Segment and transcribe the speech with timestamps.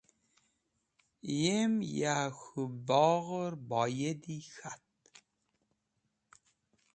[1.41, 4.85] Yem ya k̃hũ bogher baydi k̃hat.